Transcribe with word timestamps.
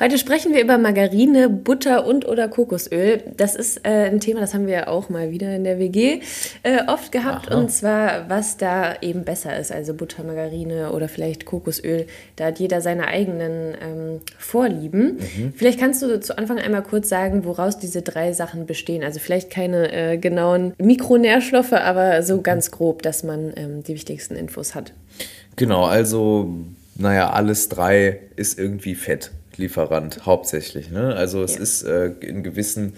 Heute 0.00 0.18
sprechen 0.18 0.52
wir 0.52 0.60
über 0.60 0.76
Margarine, 0.76 1.48
Butter 1.48 2.04
und 2.04 2.26
oder 2.26 2.48
Kokosöl. 2.48 3.22
Das 3.36 3.54
ist 3.54 3.86
äh, 3.86 4.10
ein 4.10 4.18
Thema, 4.18 4.40
das 4.40 4.52
haben 4.52 4.66
wir 4.66 4.74
ja 4.74 4.86
auch 4.88 5.08
mal 5.08 5.30
wieder 5.30 5.54
in 5.54 5.62
der 5.62 5.78
WG 5.78 6.20
äh, 6.64 6.80
oft 6.88 7.12
gehabt. 7.12 7.52
Aha. 7.52 7.60
Und 7.60 7.70
zwar, 7.70 8.28
was 8.28 8.56
da 8.56 8.96
eben 9.02 9.24
besser 9.24 9.56
ist, 9.56 9.70
also 9.70 9.94
Butter, 9.94 10.24
Margarine 10.24 10.90
oder 10.90 11.08
vielleicht 11.08 11.46
Kokosöl. 11.46 12.08
Da 12.34 12.46
hat 12.46 12.58
jeder 12.58 12.80
seine 12.80 13.06
eigenen 13.06 13.74
ähm, 13.80 14.20
Vorlieben. 14.36 15.18
Mhm. 15.36 15.52
Vielleicht 15.54 15.78
kannst 15.78 16.02
du 16.02 16.18
zu 16.20 16.36
Anfang 16.38 16.58
einmal 16.58 16.82
kurz 16.82 17.08
sagen, 17.08 17.44
woraus 17.44 17.78
diese 17.78 18.02
drei 18.02 18.32
Sachen 18.32 18.66
bestehen. 18.66 19.04
Also 19.04 19.20
vielleicht 19.20 19.48
keine 19.48 19.92
äh, 19.92 20.18
genauen 20.18 20.74
Mikronährstoffe, 20.78 21.72
aber 21.72 22.24
so 22.24 22.40
ganz 22.40 22.72
grob, 22.72 23.02
dass 23.02 23.22
man 23.22 23.52
ähm, 23.54 23.84
die 23.84 23.94
wichtigsten 23.94 24.34
Infos 24.34 24.74
hat. 24.74 24.92
Genau, 25.54 25.84
also 25.84 26.52
naja, 26.96 27.30
alles 27.30 27.68
drei 27.68 28.18
ist 28.34 28.58
irgendwie 28.58 28.96
Fett. 28.96 29.30
Lieferant 29.56 30.26
hauptsächlich. 30.26 30.90
Ne? 30.90 31.14
Also 31.14 31.42
es 31.42 31.54
ja. 31.54 31.60
ist 31.60 31.82
äh, 31.82 32.06
in 32.20 32.42
gewissen 32.42 32.94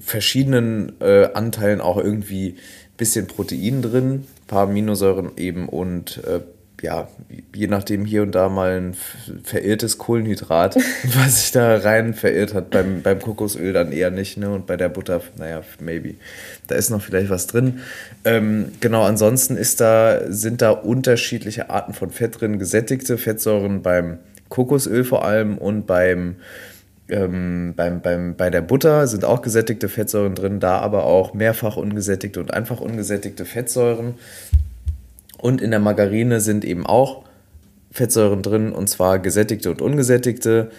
verschiedenen 0.00 0.92
äh, 1.00 1.28
Anteilen 1.34 1.80
auch 1.80 1.98
irgendwie 1.98 2.50
ein 2.50 2.96
bisschen 2.96 3.26
Protein 3.26 3.82
drin, 3.82 4.12
ein 4.12 4.46
paar 4.46 4.64
Aminosäuren 4.64 5.32
eben 5.36 5.68
und 5.68 6.22
äh, 6.24 6.40
ja, 6.82 7.08
je 7.54 7.66
nachdem 7.66 8.04
hier 8.04 8.22
und 8.22 8.34
da 8.34 8.48
mal 8.48 8.78
ein 8.78 8.96
verirrtes 9.42 9.98
Kohlenhydrat, 9.98 10.76
was 11.04 11.40
sich 11.40 11.52
da 11.52 11.76
rein 11.76 12.14
verirrt 12.14 12.54
hat. 12.54 12.70
Beim, 12.70 13.02
beim 13.02 13.20
Kokosöl 13.20 13.72
dann 13.72 13.92
eher 13.92 14.10
nicht, 14.10 14.36
ne? 14.36 14.50
Und 14.50 14.66
bei 14.66 14.76
der 14.76 14.88
Butter, 14.88 15.20
naja, 15.36 15.62
maybe. 15.80 16.14
Da 16.66 16.76
ist 16.76 16.90
noch 16.90 17.02
vielleicht 17.02 17.30
was 17.30 17.46
drin. 17.46 17.80
Ähm, 18.24 18.72
genau, 18.80 19.02
ansonsten 19.04 19.56
ist 19.56 19.80
da, 19.80 20.20
sind 20.28 20.62
da 20.62 20.70
unterschiedliche 20.70 21.70
Arten 21.70 21.94
von 21.94 22.10
Fett 22.10 22.40
drin, 22.40 22.58
gesättigte 22.58 23.18
Fettsäuren 23.18 23.82
beim 23.82 24.18
Kokosöl 24.48 25.04
vor 25.04 25.24
allem 25.24 25.58
und 25.58 25.86
beim, 25.86 26.36
ähm, 27.08 27.74
beim, 27.76 28.00
beim, 28.00 28.36
bei 28.36 28.50
der 28.50 28.62
Butter 28.62 29.06
sind 29.06 29.24
auch 29.24 29.42
gesättigte 29.42 29.88
Fettsäuren 29.88 30.34
drin, 30.34 30.60
da 30.60 30.78
aber 30.78 31.04
auch 31.04 31.34
mehrfach 31.34 31.76
ungesättigte 31.76 32.40
und 32.40 32.52
einfach 32.52 32.80
ungesättigte 32.80 33.44
Fettsäuren. 33.44 34.14
Und 35.38 35.60
in 35.60 35.70
der 35.70 35.80
Margarine 35.80 36.40
sind 36.40 36.64
eben 36.64 36.86
auch 36.86 37.24
Fettsäuren 37.90 38.42
drin, 38.42 38.72
und 38.72 38.88
zwar 38.88 39.18
gesättigte 39.18 39.70
und 39.70 39.80
ungesättigte 39.80 40.70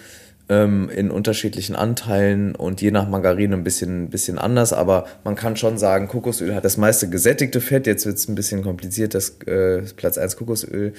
ähm, 0.50 0.90
in 0.90 1.10
unterschiedlichen 1.10 1.76
Anteilen 1.76 2.56
und 2.56 2.82
je 2.82 2.90
nach 2.90 3.08
Margarine 3.08 3.54
ein 3.54 3.64
bisschen, 3.64 4.10
bisschen 4.10 4.36
anders, 4.36 4.72
aber 4.72 5.06
man 5.24 5.36
kann 5.36 5.56
schon 5.56 5.78
sagen, 5.78 6.08
Kokosöl 6.08 6.54
hat 6.54 6.64
das 6.64 6.76
meiste 6.76 7.08
gesättigte 7.08 7.60
Fett, 7.60 7.86
jetzt 7.86 8.04
wird 8.04 8.16
es 8.16 8.28
ein 8.28 8.34
bisschen 8.34 8.62
kompliziert, 8.62 9.14
das 9.14 9.38
äh, 9.46 9.82
Platz 9.96 10.18
1 10.18 10.36
Kokosöl, 10.36 10.92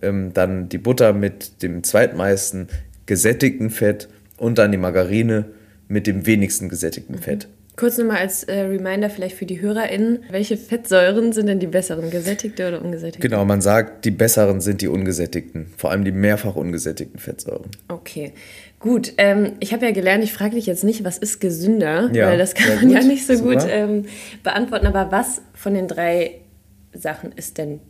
ähm, 0.00 0.32
dann 0.32 0.70
die 0.70 0.78
Butter 0.78 1.12
mit 1.12 1.62
dem 1.62 1.84
zweitmeisten 1.84 2.68
gesättigten 3.04 3.68
Fett 3.68 4.08
und 4.38 4.56
dann 4.56 4.72
die 4.72 4.78
Margarine 4.78 5.44
mit 5.86 6.06
dem 6.06 6.24
wenigsten 6.24 6.70
gesättigten. 6.70 7.18
Fett. 7.18 7.46
Kurz 7.76 7.98
nochmal 7.98 8.18
als 8.18 8.44
äh, 8.44 8.60
Reminder 8.60 9.10
vielleicht 9.10 9.36
für 9.36 9.46
die 9.46 9.60
HörerInnen, 9.60 10.24
welche 10.30 10.56
Fettsäuren 10.56 11.32
sind 11.32 11.46
denn 11.46 11.58
die 11.58 11.66
besseren, 11.66 12.08
gesättigte 12.10 12.68
oder 12.68 12.80
ungesättigte? 12.80 13.28
Genau, 13.28 13.44
man 13.44 13.60
sagt, 13.60 14.04
die 14.04 14.12
besseren 14.12 14.60
sind 14.60 14.80
die 14.80 14.86
ungesättigten, 14.86 15.66
vor 15.76 15.90
allem 15.90 16.04
die 16.04 16.12
mehrfach 16.12 16.54
ungesättigten 16.54 17.18
Fettsäuren. 17.18 17.70
Okay, 17.88 18.32
gut. 18.78 19.14
Ähm, 19.18 19.54
ich 19.58 19.72
habe 19.72 19.86
ja 19.86 19.90
gelernt, 19.90 20.22
ich 20.22 20.32
frage 20.32 20.54
dich 20.54 20.66
jetzt 20.66 20.84
nicht, 20.84 21.02
was 21.02 21.18
ist 21.18 21.40
gesünder, 21.40 22.10
ja, 22.12 22.28
weil 22.28 22.38
das 22.38 22.54
kann 22.54 22.76
man 22.76 22.90
ja 22.90 23.02
nicht 23.02 23.26
so 23.26 23.34
Super. 23.34 23.54
gut 23.54 23.66
ähm, 23.68 24.04
beantworten, 24.44 24.86
aber 24.86 25.10
was 25.10 25.42
von 25.54 25.74
den 25.74 25.88
drei 25.88 26.42
Sachen 26.92 27.32
ist 27.32 27.58
denn 27.58 27.80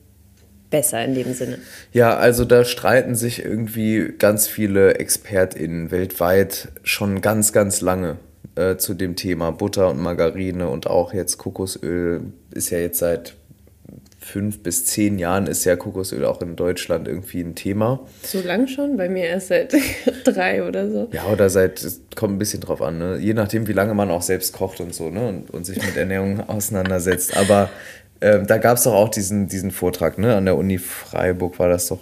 besser 0.70 1.04
in 1.04 1.14
dem 1.14 1.34
Sinne? 1.34 1.58
Ja, 1.92 2.16
also 2.16 2.46
da 2.46 2.64
streiten 2.64 3.16
sich 3.16 3.44
irgendwie 3.44 4.14
ganz 4.18 4.48
viele 4.48 4.94
ExpertInnen 4.98 5.90
weltweit 5.90 6.68
schon 6.84 7.20
ganz, 7.20 7.52
ganz 7.52 7.82
lange 7.82 8.16
äh, 8.56 8.76
zu 8.76 8.94
dem 8.94 9.16
Thema 9.16 9.50
Butter 9.50 9.90
und 9.90 10.00
Margarine 10.00 10.68
und 10.68 10.86
auch 10.86 11.12
jetzt 11.12 11.38
Kokosöl 11.38 12.22
ist 12.52 12.70
ja 12.70 12.78
jetzt 12.78 12.98
seit 12.98 13.34
fünf 14.24 14.62
bis 14.62 14.86
zehn 14.86 15.18
Jahren 15.18 15.46
ist 15.46 15.64
ja 15.64 15.76
Kokosöl 15.76 16.24
auch 16.24 16.40
in 16.40 16.56
Deutschland 16.56 17.06
irgendwie 17.06 17.40
ein 17.40 17.54
Thema. 17.54 18.00
So 18.22 18.40
lang 18.40 18.66
schon? 18.66 18.96
Bei 18.96 19.08
mir 19.08 19.26
erst 19.26 19.48
seit 19.48 19.74
drei 20.24 20.66
oder 20.66 20.90
so. 20.90 21.08
Ja, 21.12 21.26
oder 21.26 21.50
seit, 21.50 21.82
es 21.82 22.00
kommt 22.16 22.34
ein 22.34 22.38
bisschen 22.38 22.60
drauf 22.60 22.80
an, 22.80 22.98
ne? 22.98 23.18
je 23.18 23.34
nachdem, 23.34 23.68
wie 23.68 23.72
lange 23.72 23.94
man 23.94 24.10
auch 24.10 24.22
selbst 24.22 24.54
kocht 24.54 24.80
und 24.80 24.94
so 24.94 25.10
ne? 25.10 25.28
und, 25.28 25.50
und 25.50 25.64
sich 25.64 25.76
mit 25.84 25.96
Ernährung 25.96 26.40
auseinandersetzt. 26.48 27.36
Aber 27.36 27.68
äh, 28.20 28.42
da 28.42 28.58
gab 28.58 28.78
es 28.78 28.84
doch 28.84 28.94
auch 28.94 29.10
diesen, 29.10 29.48
diesen 29.48 29.70
Vortrag 29.70 30.18
ne? 30.18 30.34
an 30.36 30.46
der 30.46 30.56
Uni 30.56 30.78
Freiburg, 30.78 31.58
war 31.58 31.68
das 31.68 31.88
doch 31.88 32.00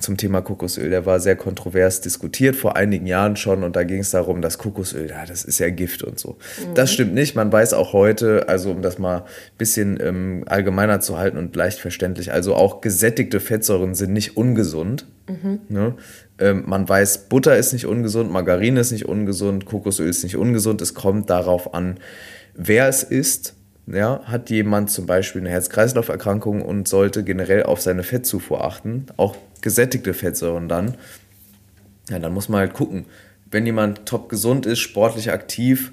zum 0.00 0.16
Thema 0.16 0.40
Kokosöl. 0.40 0.90
Der 0.90 1.06
war 1.06 1.20
sehr 1.20 1.36
kontrovers 1.36 2.00
diskutiert 2.00 2.56
vor 2.56 2.76
einigen 2.76 3.06
Jahren 3.06 3.36
schon 3.36 3.62
und 3.64 3.76
da 3.76 3.84
ging 3.84 4.00
es 4.00 4.10
darum, 4.10 4.42
dass 4.42 4.58
Kokosöl, 4.58 5.08
ja, 5.08 5.24
das 5.26 5.44
ist 5.44 5.58
ja 5.58 5.70
Gift 5.70 6.02
und 6.02 6.18
so. 6.18 6.38
Mhm. 6.58 6.74
Das 6.74 6.92
stimmt 6.92 7.14
nicht. 7.14 7.34
Man 7.36 7.52
weiß 7.52 7.74
auch 7.74 7.92
heute, 7.92 8.48
also 8.48 8.70
um 8.70 8.82
das 8.82 8.98
mal 8.98 9.18
ein 9.18 9.22
bisschen 9.58 9.98
ähm, 10.00 10.44
allgemeiner 10.46 11.00
zu 11.00 11.18
halten 11.18 11.38
und 11.38 11.54
leicht 11.54 11.78
verständlich, 11.78 12.32
also 12.32 12.54
auch 12.54 12.80
gesättigte 12.80 13.40
Fettsäuren 13.40 13.94
sind 13.94 14.12
nicht 14.12 14.36
ungesund. 14.36 15.06
Mhm. 15.28 15.60
Ne? 15.68 15.94
Ähm, 16.38 16.64
man 16.66 16.88
weiß, 16.88 17.28
Butter 17.28 17.56
ist 17.56 17.72
nicht 17.72 17.86
ungesund, 17.86 18.30
Margarine 18.30 18.80
ist 18.80 18.92
nicht 18.92 19.06
ungesund, 19.06 19.66
Kokosöl 19.66 20.08
ist 20.08 20.24
nicht 20.24 20.36
ungesund. 20.36 20.80
Es 20.82 20.94
kommt 20.94 21.30
darauf 21.30 21.74
an, 21.74 21.98
wer 22.54 22.88
es 22.88 23.02
isst. 23.02 23.54
Ja, 23.92 24.20
hat 24.24 24.50
jemand 24.50 24.90
zum 24.90 25.06
Beispiel 25.06 25.40
eine 25.40 25.50
Herz-Kreislauf-Erkrankung 25.50 26.62
und 26.62 26.86
sollte 26.86 27.24
generell 27.24 27.64
auf 27.64 27.80
seine 27.80 28.02
Fettzufuhr 28.02 28.64
achten, 28.64 29.06
auch 29.16 29.36
gesättigte 29.62 30.14
Fettsäuren 30.14 30.68
dann, 30.68 30.94
ja, 32.08 32.18
dann 32.18 32.32
muss 32.32 32.48
man 32.48 32.60
halt 32.60 32.74
gucken. 32.74 33.06
Wenn 33.50 33.66
jemand 33.66 34.06
top 34.06 34.28
gesund 34.28 34.66
ist, 34.66 34.78
sportlich 34.78 35.32
aktiv, 35.32 35.92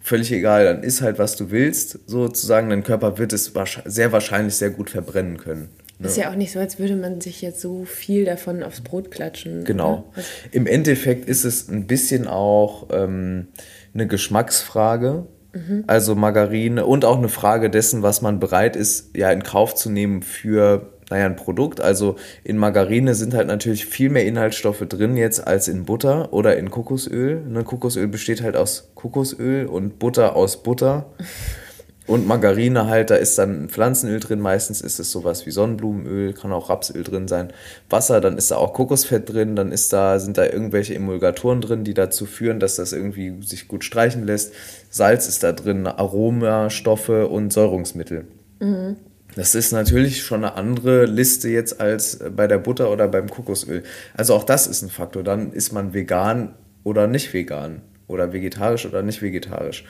völlig 0.00 0.32
egal, 0.32 0.64
dann 0.64 0.82
ist 0.82 1.00
halt, 1.00 1.18
was 1.18 1.36
du 1.36 1.50
willst, 1.50 1.98
sozusagen. 2.06 2.70
Dein 2.70 2.82
Körper 2.82 3.18
wird 3.18 3.32
es 3.32 3.52
sehr 3.84 4.12
wahrscheinlich 4.12 4.54
sehr 4.54 4.70
gut 4.70 4.90
verbrennen 4.90 5.38
können. 5.38 5.68
Ne? 5.98 6.08
Ist 6.08 6.16
ja 6.16 6.30
auch 6.30 6.34
nicht 6.34 6.52
so, 6.52 6.58
als 6.58 6.78
würde 6.78 6.96
man 6.96 7.20
sich 7.20 7.40
jetzt 7.40 7.60
so 7.60 7.84
viel 7.84 8.24
davon 8.24 8.62
aufs 8.62 8.80
Brot 8.80 9.10
klatschen. 9.10 9.64
Genau. 9.64 10.10
Also 10.14 10.28
Im 10.50 10.66
Endeffekt 10.66 11.28
ist 11.28 11.44
es 11.44 11.68
ein 11.68 11.86
bisschen 11.86 12.26
auch 12.26 12.88
ähm, 12.90 13.48
eine 13.94 14.06
Geschmacksfrage. 14.06 15.26
Mhm. 15.54 15.84
Also 15.86 16.14
Margarine 16.14 16.84
und 16.84 17.04
auch 17.04 17.18
eine 17.18 17.28
Frage 17.28 17.70
dessen, 17.70 18.02
was 18.02 18.22
man 18.22 18.40
bereit 18.40 18.76
ist, 18.76 19.16
ja 19.16 19.30
in 19.30 19.42
Kauf 19.42 19.74
zu 19.74 19.90
nehmen 19.90 20.22
für 20.22 20.90
naja, 21.10 21.26
ein 21.26 21.36
Produkt. 21.36 21.80
Also 21.80 22.16
in 22.42 22.58
Margarine 22.58 23.14
sind 23.14 23.34
halt 23.34 23.46
natürlich 23.46 23.86
viel 23.86 24.10
mehr 24.10 24.26
Inhaltsstoffe 24.26 24.84
drin 24.88 25.16
jetzt 25.16 25.46
als 25.46 25.68
in 25.68 25.84
Butter 25.84 26.32
oder 26.32 26.56
in 26.56 26.70
Kokosöl. 26.70 27.40
Ne, 27.46 27.62
Kokosöl 27.62 28.08
besteht 28.08 28.42
halt 28.42 28.56
aus 28.56 28.90
Kokosöl 28.94 29.66
und 29.66 29.98
Butter 29.98 30.36
aus 30.36 30.62
Butter. 30.62 31.06
Und 32.06 32.26
Margarine 32.26 32.86
halt, 32.86 33.10
da 33.10 33.14
ist 33.14 33.38
dann 33.38 33.70
Pflanzenöl 33.70 34.20
drin, 34.20 34.40
meistens 34.40 34.82
ist 34.82 34.98
es 34.98 35.10
sowas 35.10 35.46
wie 35.46 35.50
Sonnenblumenöl, 35.50 36.34
kann 36.34 36.52
auch 36.52 36.68
Rapsöl 36.68 37.02
drin 37.02 37.28
sein. 37.28 37.50
Wasser, 37.88 38.20
dann 38.20 38.36
ist 38.36 38.50
da 38.50 38.56
auch 38.56 38.74
Kokosfett 38.74 39.32
drin, 39.32 39.56
dann 39.56 39.72
ist 39.72 39.92
da, 39.92 40.18
sind 40.18 40.36
da 40.36 40.44
irgendwelche 40.44 40.94
Emulgatoren 40.94 41.62
drin, 41.62 41.82
die 41.84 41.94
dazu 41.94 42.26
führen, 42.26 42.60
dass 42.60 42.76
das 42.76 42.92
irgendwie 42.92 43.42
sich 43.42 43.68
gut 43.68 43.84
streichen 43.84 44.24
lässt. 44.26 44.52
Salz 44.90 45.28
ist 45.28 45.42
da 45.42 45.52
drin, 45.52 45.86
Aromastoffe 45.86 47.26
und 47.26 47.52
Säurungsmittel. 47.52 48.26
Mhm. 48.60 48.96
Das 49.34 49.54
ist 49.54 49.72
natürlich 49.72 50.22
schon 50.22 50.44
eine 50.44 50.54
andere 50.54 51.06
Liste 51.06 51.48
jetzt 51.48 51.80
als 51.80 52.20
bei 52.36 52.46
der 52.46 52.58
Butter 52.58 52.92
oder 52.92 53.08
beim 53.08 53.28
Kokosöl. 53.28 53.82
Also 54.14 54.34
auch 54.34 54.44
das 54.44 54.66
ist 54.66 54.82
ein 54.82 54.90
Faktor. 54.90 55.24
Dann 55.24 55.52
ist 55.52 55.72
man 55.72 55.92
vegan 55.92 56.54
oder 56.84 57.06
nicht 57.06 57.32
vegan 57.32 57.80
oder 58.06 58.32
vegetarisch 58.32 58.86
oder 58.86 59.02
nicht 59.02 59.22
vegetarisch. 59.22 59.84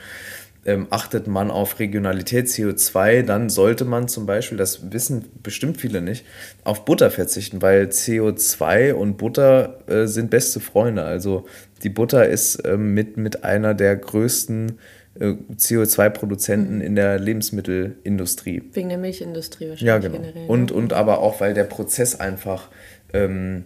Ähm, 0.67 0.87
achtet 0.89 1.27
man 1.27 1.51
auf 1.51 1.77
Regionalität 1.77 2.47
CO2, 2.47 3.21
dann 3.21 3.49
sollte 3.49 3.85
man 3.85 4.07
zum 4.07 4.25
Beispiel, 4.25 4.57
das 4.57 4.91
wissen 4.91 5.25
bestimmt 5.43 5.79
viele 5.79 6.01
nicht, 6.01 6.25
auf 6.63 6.85
Butter 6.85 7.11
verzichten, 7.11 7.61
weil 7.61 7.83
CO2 7.85 8.93
und 8.93 9.17
Butter 9.17 9.79
äh, 9.87 10.07
sind 10.07 10.31
beste 10.31 10.59
Freunde. 10.59 11.03
Also 11.03 11.45
die 11.83 11.89
Butter 11.89 12.27
ist 12.27 12.55
äh, 12.65 12.77
mit, 12.77 13.15
mit 13.15 13.43
einer 13.43 13.75
der 13.75 13.95
größten 13.95 14.79
äh, 15.19 15.35
CO2-Produzenten 15.55 16.77
mhm. 16.77 16.81
in 16.81 16.95
der 16.95 17.19
Lebensmittelindustrie. 17.19 18.63
Wegen 18.73 18.89
der 18.89 18.97
Milchindustrie 18.97 19.69
wahrscheinlich. 19.69 19.87
Ja, 19.87 19.99
genau. 19.99 20.17
Generell. 20.17 20.47
Und, 20.47 20.71
und 20.71 20.93
aber 20.93 21.19
auch, 21.19 21.41
weil 21.41 21.53
der 21.53 21.65
Prozess 21.65 22.19
einfach 22.19 22.69
ähm, 23.13 23.65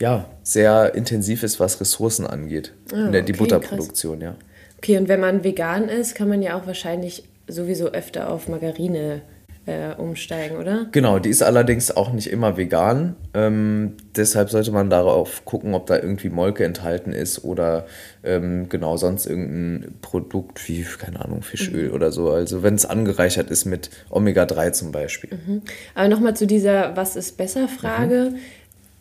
ja, 0.00 0.28
sehr 0.42 0.94
intensiv 0.94 1.42
ist, 1.42 1.58
was 1.60 1.80
Ressourcen 1.80 2.26
angeht. 2.26 2.72
Ah, 2.92 3.06
in 3.06 3.12
der, 3.12 3.22
die 3.22 3.32
okay, 3.32 3.38
Butterproduktion, 3.38 4.20
krass. 4.20 4.34
ja. 4.38 4.46
Okay, 4.78 4.98
und 4.98 5.08
wenn 5.08 5.20
man 5.20 5.44
vegan 5.44 5.88
ist, 5.88 6.14
kann 6.14 6.28
man 6.28 6.42
ja 6.42 6.58
auch 6.58 6.66
wahrscheinlich 6.66 7.24
sowieso 7.48 7.86
öfter 7.88 8.30
auf 8.30 8.48
Margarine 8.48 9.22
äh, 9.66 9.94
umsteigen, 9.96 10.56
oder? 10.58 10.86
Genau, 10.92 11.18
die 11.18 11.28
ist 11.28 11.42
allerdings 11.42 11.90
auch 11.90 12.12
nicht 12.12 12.30
immer 12.30 12.56
vegan. 12.56 13.16
Ähm, 13.34 13.94
deshalb 14.14 14.50
sollte 14.50 14.70
man 14.70 14.90
darauf 14.90 15.44
gucken, 15.44 15.74
ob 15.74 15.86
da 15.86 15.96
irgendwie 15.96 16.28
Molke 16.28 16.64
enthalten 16.64 17.12
ist 17.12 17.44
oder 17.44 17.86
ähm, 18.22 18.68
genau 18.68 18.96
sonst 18.96 19.26
irgendein 19.26 19.94
Produkt 20.02 20.66
wie, 20.68 20.84
keine 20.84 21.24
Ahnung, 21.24 21.42
Fischöl 21.42 21.88
mhm. 21.88 21.94
oder 21.94 22.12
so. 22.12 22.30
Also 22.30 22.62
wenn 22.62 22.74
es 22.74 22.86
angereichert 22.86 23.50
ist 23.50 23.64
mit 23.64 23.90
Omega-3 24.10 24.72
zum 24.72 24.92
Beispiel. 24.92 25.30
Mhm. 25.46 25.62
Aber 25.94 26.08
nochmal 26.08 26.36
zu 26.36 26.46
dieser 26.46 26.96
Was 26.96 27.16
ist 27.16 27.36
besser 27.36 27.66
Frage. 27.66 28.32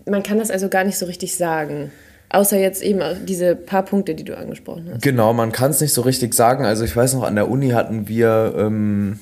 Mhm. 0.06 0.12
Man 0.12 0.24
kann 0.24 0.40
das 0.40 0.50
also 0.50 0.70
gar 0.70 0.84
nicht 0.84 0.98
so 0.98 1.06
richtig 1.06 1.36
sagen. 1.36 1.92
Außer 2.30 2.58
jetzt 2.58 2.82
eben 2.82 3.02
diese 3.26 3.56
paar 3.56 3.84
Punkte, 3.84 4.16
die 4.16 4.24
du 4.24 4.38
angesprochen 4.38 4.90
hast. 4.92 5.02
Genau, 5.02 5.34
man 5.34 5.52
kann 5.52 5.72
es 5.72 5.82
nicht 5.82 5.94
so 5.94 6.02
richtig 6.02 6.34
sagen. 6.34 6.66
Also 6.66 6.84
ich 6.84 6.96
weiß 6.96 7.14
noch, 7.14 7.24
an 7.24 7.36
der 7.36 7.50
Uni 7.50 7.70
hatten 7.70 8.08
wir 8.08 8.54
ähm, 8.58 9.20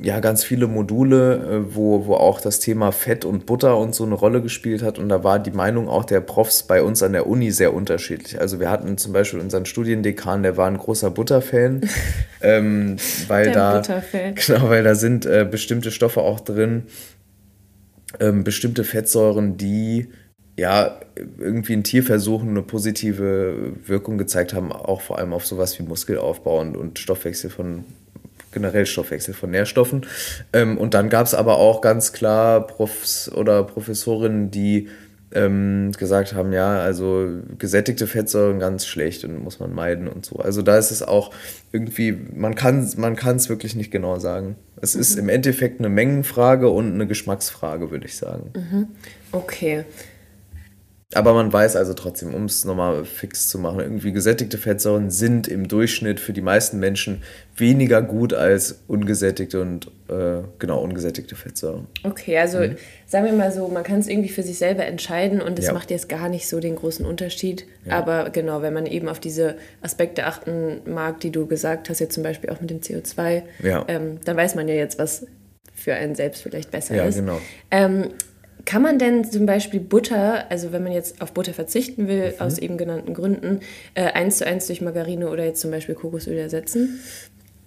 ja 0.00 0.20
ganz 0.20 0.44
viele 0.44 0.66
Module, 0.66 1.34
äh, 1.34 1.74
wo, 1.74 2.06
wo 2.06 2.14
auch 2.14 2.40
das 2.40 2.60
Thema 2.60 2.92
Fett 2.92 3.24
und 3.24 3.46
Butter 3.46 3.76
und 3.76 3.94
so 3.94 4.04
eine 4.04 4.14
Rolle 4.14 4.42
gespielt 4.42 4.82
hat. 4.82 4.98
Und 4.98 5.08
da 5.08 5.24
war 5.24 5.38
die 5.38 5.50
Meinung 5.50 5.88
auch 5.88 6.04
der 6.04 6.20
Profs 6.20 6.62
bei 6.62 6.82
uns 6.82 7.02
an 7.02 7.12
der 7.12 7.26
Uni 7.26 7.50
sehr 7.50 7.74
unterschiedlich. 7.74 8.40
Also 8.40 8.60
wir 8.60 8.70
hatten 8.70 8.98
zum 8.98 9.12
Beispiel 9.12 9.40
unseren 9.40 9.66
Studiendekan, 9.66 10.42
der 10.42 10.56
war 10.56 10.68
ein 10.68 10.78
großer 10.78 11.10
Butterfan. 11.10 11.82
ähm, 12.42 12.96
weil 13.28 13.52
da, 13.52 13.76
Butterfan. 13.78 14.34
Genau, 14.34 14.68
weil 14.68 14.84
da 14.84 14.94
sind 14.94 15.26
äh, 15.26 15.46
bestimmte 15.50 15.90
Stoffe 15.90 16.20
auch 16.20 16.40
drin, 16.40 16.84
ähm, 18.20 18.44
bestimmte 18.44 18.84
Fettsäuren, 18.84 19.56
die 19.56 20.08
ja, 20.56 20.98
irgendwie 21.38 21.74
in 21.74 21.84
Tierversuchen 21.84 22.50
eine 22.50 22.62
positive 22.62 23.72
Wirkung 23.86 24.16
gezeigt 24.18 24.54
haben, 24.54 24.72
auch 24.72 25.02
vor 25.02 25.18
allem 25.18 25.32
auf 25.32 25.46
sowas 25.46 25.78
wie 25.78 25.82
Muskelaufbau 25.82 26.60
und, 26.60 26.76
und 26.76 26.98
Stoffwechsel 26.98 27.50
von 27.50 27.84
generell 28.52 28.86
Stoffwechsel 28.86 29.34
von 29.34 29.50
Nährstoffen. 29.50 30.06
Ähm, 30.54 30.78
und 30.78 30.94
dann 30.94 31.10
gab 31.10 31.26
es 31.26 31.34
aber 31.34 31.58
auch 31.58 31.82
ganz 31.82 32.14
klar 32.14 32.66
Profs 32.66 33.30
oder 33.30 33.62
Professorinnen, 33.64 34.50
die 34.50 34.88
ähm, 35.32 35.92
gesagt 35.98 36.32
haben, 36.32 36.52
ja, 36.52 36.78
also 36.78 37.28
gesättigte 37.58 38.06
Fettsäuren 38.06 38.58
ganz 38.58 38.86
schlecht 38.86 39.24
und 39.24 39.42
muss 39.44 39.60
man 39.60 39.74
meiden 39.74 40.08
und 40.08 40.24
so. 40.24 40.36
Also 40.36 40.62
da 40.62 40.78
ist 40.78 40.90
es 40.90 41.02
auch 41.02 41.32
irgendwie, 41.72 42.12
man 42.12 42.54
kann 42.54 42.90
man 42.96 43.14
es 43.14 43.50
wirklich 43.50 43.74
nicht 43.74 43.90
genau 43.90 44.18
sagen. 44.18 44.56
Es 44.80 44.94
mhm. 44.94 45.00
ist 45.02 45.18
im 45.18 45.28
Endeffekt 45.28 45.80
eine 45.80 45.90
Mengenfrage 45.90 46.70
und 46.70 46.94
eine 46.94 47.06
Geschmacksfrage, 47.06 47.90
würde 47.90 48.06
ich 48.06 48.16
sagen. 48.16 48.52
Mhm. 48.54 48.86
Okay. 49.32 49.84
Aber 51.14 51.34
man 51.34 51.52
weiß 51.52 51.76
also 51.76 51.94
trotzdem, 51.94 52.34
um 52.34 52.46
es 52.46 52.64
nochmal 52.64 53.04
fix 53.04 53.46
zu 53.48 53.60
machen, 53.60 53.78
irgendwie 53.78 54.10
gesättigte 54.10 54.58
Fettsäuren 54.58 55.08
sind 55.08 55.46
im 55.46 55.68
Durchschnitt 55.68 56.18
für 56.18 56.32
die 56.32 56.40
meisten 56.40 56.80
Menschen 56.80 57.22
weniger 57.56 58.02
gut 58.02 58.34
als 58.34 58.80
ungesättigte 58.88 59.60
und 59.60 59.86
äh, 60.08 60.42
genau 60.58 60.80
ungesättigte 60.80 61.36
Fettsäuren. 61.36 61.86
Okay, 62.02 62.36
also 62.36 62.58
mhm. 62.58 62.76
sagen 63.06 63.24
wir 63.24 63.32
mal 63.34 63.52
so, 63.52 63.68
man 63.68 63.84
kann 63.84 64.00
es 64.00 64.08
irgendwie 64.08 64.30
für 64.30 64.42
sich 64.42 64.58
selber 64.58 64.84
entscheiden 64.84 65.40
und 65.40 65.60
es 65.60 65.66
ja. 65.66 65.72
macht 65.72 65.92
jetzt 65.92 66.08
gar 66.08 66.28
nicht 66.28 66.48
so 66.48 66.58
den 66.58 66.74
großen 66.74 67.06
Unterschied. 67.06 67.66
Ja. 67.84 67.98
Aber 67.98 68.30
genau, 68.30 68.62
wenn 68.62 68.74
man 68.74 68.86
eben 68.86 69.08
auf 69.08 69.20
diese 69.20 69.54
Aspekte 69.82 70.26
achten 70.26 70.80
mag, 70.86 71.20
die 71.20 71.30
du 71.30 71.46
gesagt 71.46 71.88
hast, 71.88 72.00
jetzt 72.00 72.14
zum 72.14 72.24
Beispiel 72.24 72.50
auch 72.50 72.60
mit 72.60 72.70
dem 72.70 72.80
CO2, 72.80 73.42
ja. 73.62 73.84
ähm, 73.86 74.18
dann 74.24 74.36
weiß 74.36 74.56
man 74.56 74.66
ja 74.66 74.74
jetzt, 74.74 74.98
was 74.98 75.24
für 75.72 75.94
einen 75.94 76.16
selbst 76.16 76.42
vielleicht 76.42 76.72
besser 76.72 77.06
ist. 77.06 77.14
Ja, 77.14 77.20
genau. 77.20 77.40
Ähm, 77.70 78.08
kann 78.66 78.82
man 78.82 78.98
denn 78.98 79.24
zum 79.24 79.46
Beispiel 79.46 79.80
Butter, 79.80 80.50
also 80.50 80.72
wenn 80.72 80.82
man 80.82 80.92
jetzt 80.92 81.22
auf 81.22 81.32
Butter 81.32 81.54
verzichten 81.54 82.08
will, 82.08 82.32
mhm. 82.32 82.40
aus 82.40 82.58
eben 82.58 82.76
genannten 82.76 83.14
Gründen, 83.14 83.60
äh, 83.94 84.12
eins 84.12 84.38
zu 84.38 84.46
eins 84.46 84.66
durch 84.66 84.82
Margarine 84.82 85.30
oder 85.30 85.44
jetzt 85.44 85.62
zum 85.62 85.70
Beispiel 85.70 85.94
Kokosöl 85.94 86.36
ersetzen? 86.36 87.00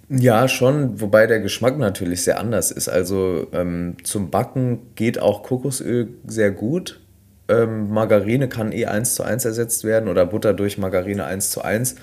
Ja, 0.09 0.47
schon, 0.47 1.01
wobei 1.01 1.27
der 1.27 1.39
Geschmack 1.39 1.77
natürlich 1.77 2.23
sehr 2.23 2.39
anders 2.39 2.71
ist. 2.71 2.89
Also 2.89 3.47
ähm, 3.53 3.95
zum 4.03 4.29
Backen 4.29 4.79
geht 4.95 5.19
auch 5.19 5.43
Kokosöl 5.43 6.09
sehr 6.25 6.51
gut. 6.51 6.99
Ähm, 7.47 7.89
Margarine 7.89 8.49
kann 8.49 8.71
eh 8.71 8.85
eins 8.85 9.15
zu 9.15 9.23
eins 9.23 9.45
ersetzt 9.45 9.83
werden 9.83 10.09
oder 10.09 10.25
Butter 10.25 10.53
durch 10.53 10.77
Margarine 10.77 11.25
eins 11.25 11.49
zu 11.51 11.61
eins. 11.61 11.95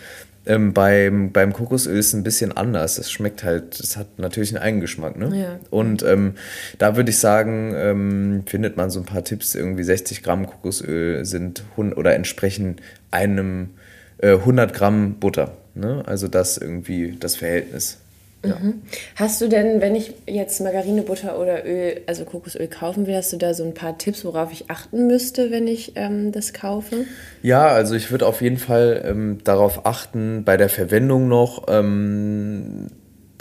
Ähm, 0.47 0.73
beim, 0.73 1.33
beim 1.33 1.53
Kokosöl 1.53 1.99
ist 1.99 2.09
es 2.09 2.15
ein 2.15 2.23
bisschen 2.23 2.57
anders. 2.57 2.99
Es 2.99 3.11
schmeckt 3.11 3.43
halt, 3.43 3.81
es 3.81 3.97
hat 3.97 4.19
natürlich 4.19 4.55
einen 4.55 4.63
Eigengeschmack. 4.63 5.17
Ne? 5.17 5.37
Ja. 5.37 5.59
Und 5.71 6.03
ähm, 6.05 6.35
da 6.79 6.97
würde 6.97 7.11
ich 7.11 7.19
sagen, 7.19 7.75
ähm, 7.77 8.43
findet 8.47 8.77
man 8.77 8.91
so 8.91 9.01
ein 9.01 9.07
paar 9.07 9.25
Tipps. 9.25 9.55
Irgendwie 9.55 9.83
60 9.83 10.23
Gramm 10.23 10.47
Kokosöl 10.47 11.25
sind 11.25 11.65
oder 11.77 12.15
entsprechen 12.15 12.77
einem 13.11 13.71
äh, 14.19 14.33
100 14.33 14.73
Gramm 14.73 15.15
Butter. 15.15 15.57
Ne? 15.75 16.03
Also 16.07 16.29
das 16.29 16.59
irgendwie 16.59 17.17
das 17.19 17.37
Verhältnis. 17.37 17.99
Ja. 18.45 18.57
Mhm. 18.57 18.83
Hast 19.17 19.41
du 19.41 19.49
denn, 19.49 19.81
wenn 19.81 19.95
ich 19.95 20.15
jetzt 20.27 20.61
Margarine, 20.61 21.03
Butter 21.03 21.39
oder 21.39 21.67
Öl, 21.67 22.01
also 22.07 22.25
Kokosöl 22.25 22.69
kaufen 22.69 23.07
will, 23.07 23.17
hast 23.17 23.33
du 23.33 23.37
da 23.37 23.55
so 23.55 23.65
ein 23.65 23.75
paar 23.75 23.99
Tipps, 23.99 24.25
worauf 24.25 24.53
ich 24.53 24.71
achten 24.71 25.07
müsste, 25.07 25.51
wenn 25.51 25.67
ich 25.67 25.93
ähm, 25.97 26.33
das 26.33 26.53
kaufe? 26.53 27.05
Ja, 27.43 27.67
also 27.67 27.95
ich 27.95 28.11
würde 28.11 28.27
auf 28.27 28.43
jeden 28.43 28.59
Fall 28.59 29.03
ähm, 29.07 29.39
darauf 29.45 29.87
achten, 29.87 30.45
bei 30.45 30.57
der 30.57 30.69
Verwendung 30.69 31.29
noch 31.29 31.65
ähm, 31.69 32.89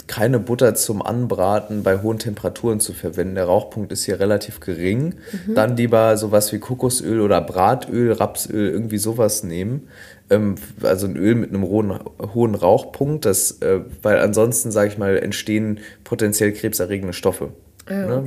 keine 0.06 0.38
Butter 0.38 0.74
zum 0.74 1.02
Anbraten 1.02 1.82
bei 1.82 2.00
hohen 2.00 2.18
Temperaturen 2.18 2.80
zu 2.80 2.92
verwenden. 2.92 3.34
Der 3.34 3.44
Rauchpunkt 3.44 3.90
ist 3.92 4.04
hier 4.04 4.20
relativ 4.20 4.60
gering. 4.60 5.14
Mhm. 5.46 5.54
Dann 5.54 5.76
lieber 5.76 6.16
sowas 6.16 6.52
wie 6.52 6.58
Kokosöl 6.58 7.20
oder 7.20 7.40
Bratöl, 7.40 8.12
Rapsöl, 8.12 8.70
irgendwie 8.70 8.98
sowas 8.98 9.42
nehmen 9.42 9.88
ähm, 10.30 10.56
also 10.82 11.06
ein 11.06 11.16
Öl 11.16 11.34
mit 11.34 11.50
einem 11.50 11.62
hohen, 11.62 11.98
hohen 12.34 12.54
Rauchpunkt, 12.54 13.24
das, 13.24 13.62
äh, 13.62 13.80
weil 14.02 14.18
ansonsten, 14.18 14.70
sage 14.70 14.88
ich 14.88 14.98
mal, 14.98 15.16
entstehen 15.18 15.80
potenziell 16.04 16.52
krebserregende 16.52 17.12
Stoffe. 17.12 17.50
Ah, 17.86 17.94
ne? 17.94 18.24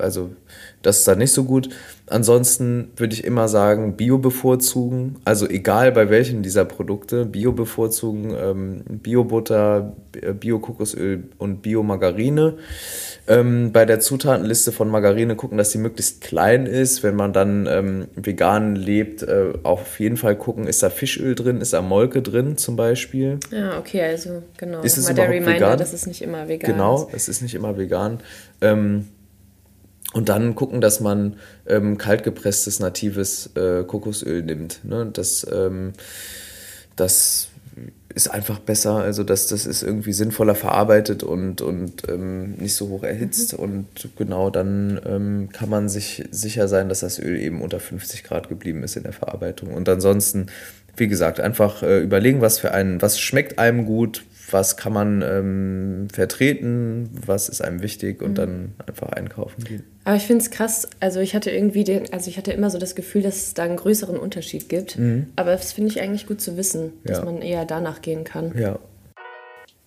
Also 0.00 0.30
das 0.82 0.98
ist 0.98 1.08
da 1.08 1.14
nicht 1.14 1.32
so 1.32 1.44
gut. 1.44 1.68
Ansonsten 2.06 2.90
würde 2.96 3.14
ich 3.14 3.22
immer 3.22 3.48
sagen, 3.48 3.96
Bio 3.96 4.18
bevorzugen. 4.18 5.16
Also 5.24 5.48
egal 5.48 5.92
bei 5.92 6.10
welchen 6.10 6.42
dieser 6.42 6.64
Produkte, 6.64 7.24
Bio 7.24 7.52
bevorzugen, 7.52 8.34
ähm, 8.36 8.82
Bio-Butter, 8.88 9.92
Bio-Kokosöl 10.40 11.24
und 11.38 11.62
Bio-Margarine. 11.62 12.54
Ähm, 13.28 13.70
bei 13.72 13.84
der 13.84 14.00
Zutatenliste 14.00 14.72
von 14.72 14.88
Margarine 14.88 15.36
gucken, 15.36 15.56
dass 15.56 15.70
sie 15.70 15.78
möglichst 15.78 16.20
klein 16.20 16.66
ist. 16.66 17.04
Wenn 17.04 17.14
man 17.14 17.32
dann 17.32 17.68
ähm, 17.70 18.08
vegan 18.16 18.74
lebt, 18.74 19.22
äh, 19.22 19.52
auf 19.62 20.00
jeden 20.00 20.16
Fall 20.16 20.34
gucken, 20.34 20.66
ist 20.66 20.82
da 20.82 20.90
Fischöl 20.90 21.36
drin, 21.36 21.60
ist 21.60 21.74
da 21.74 21.82
Molke 21.82 22.22
drin 22.22 22.56
zum 22.56 22.74
Beispiel. 22.74 23.38
Ja, 23.52 23.78
okay, 23.78 24.02
also 24.02 24.42
genau. 24.56 24.80
Ist 24.80 24.96
es 24.96 25.06
Mal 25.06 25.14
der 25.14 25.28
Reminder, 25.28 25.54
vegan? 25.54 25.78
dass 25.78 25.92
es 25.92 26.06
nicht 26.06 26.22
immer 26.22 26.48
vegan 26.48 26.72
genau, 26.72 27.06
ist. 27.06 27.14
es 27.14 27.28
ist 27.28 27.42
nicht 27.42 27.54
immer 27.54 27.78
vegan. 27.78 28.18
Ähm, 28.60 29.06
und 30.12 30.28
dann 30.28 30.54
gucken, 30.54 30.80
dass 30.80 31.00
man 31.00 31.36
ähm, 31.66 31.96
kaltgepresstes 31.96 32.80
natives 32.80 33.50
äh, 33.54 33.84
Kokosöl 33.84 34.42
nimmt. 34.42 34.84
Ne? 34.84 35.08
Das, 35.12 35.46
ähm, 35.52 35.92
das 36.96 37.50
ist 38.14 38.28
einfach 38.28 38.58
besser. 38.58 38.96
Also 38.96 39.22
das, 39.22 39.46
das 39.46 39.66
ist 39.66 39.82
irgendwie 39.82 40.12
sinnvoller 40.12 40.54
verarbeitet 40.54 41.22
und, 41.22 41.60
und 41.60 42.08
ähm, 42.08 42.54
nicht 42.54 42.74
so 42.74 42.88
hoch 42.88 43.04
erhitzt. 43.04 43.52
Mhm. 43.52 43.58
Und 43.64 44.08
genau 44.16 44.50
dann 44.50 45.00
ähm, 45.06 45.48
kann 45.52 45.68
man 45.68 45.88
sich 45.88 46.24
sicher 46.30 46.66
sein, 46.66 46.88
dass 46.88 47.00
das 47.00 47.18
Öl 47.18 47.38
eben 47.38 47.62
unter 47.62 47.78
50 47.78 48.24
Grad 48.24 48.48
geblieben 48.48 48.82
ist 48.82 48.96
in 48.96 49.04
der 49.04 49.12
Verarbeitung. 49.12 49.72
Und 49.72 49.88
ansonsten, 49.88 50.46
wie 50.96 51.08
gesagt, 51.08 51.38
einfach 51.38 51.82
äh, 51.82 52.00
überlegen, 52.00 52.40
was 52.40 52.58
für 52.58 52.72
einen, 52.72 53.00
was 53.00 53.20
schmeckt 53.20 53.58
einem 53.58 53.86
gut, 53.86 54.24
was 54.52 54.76
kann 54.76 54.92
man 54.92 55.22
ähm, 55.22 56.08
vertreten, 56.12 57.10
was 57.26 57.48
ist 57.48 57.62
einem 57.62 57.82
wichtig 57.82 58.22
und 58.22 58.32
mhm. 58.32 58.34
dann 58.34 58.72
einfach 58.86 59.08
einkaufen 59.10 59.64
gehen. 59.64 59.84
Aber 60.04 60.16
ich 60.16 60.24
finde 60.24 60.42
es 60.42 60.50
krass, 60.50 60.88
also 60.98 61.20
ich 61.20 61.34
hatte 61.34 61.50
irgendwie 61.50 61.84
den, 61.84 62.12
also 62.12 62.30
ich 62.30 62.38
hatte 62.38 62.52
immer 62.52 62.70
so 62.70 62.78
das 62.78 62.94
Gefühl, 62.94 63.22
dass 63.22 63.36
es 63.36 63.54
da 63.54 63.64
einen 63.64 63.76
größeren 63.76 64.16
Unterschied 64.16 64.68
gibt. 64.68 64.98
Mhm. 64.98 65.26
Aber 65.36 65.52
das 65.52 65.72
finde 65.72 65.90
ich 65.90 66.00
eigentlich 66.00 66.26
gut 66.26 66.40
zu 66.40 66.56
wissen, 66.56 66.92
dass 67.04 67.18
ja. 67.18 67.24
man 67.24 67.42
eher 67.42 67.64
danach 67.64 68.02
gehen 68.02 68.24
kann. 68.24 68.56
Ja. 68.58 68.78